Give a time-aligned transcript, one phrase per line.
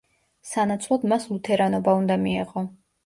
[0.51, 2.65] სანაცვლოდ მას ლუთერანობა უნდა მიეღო.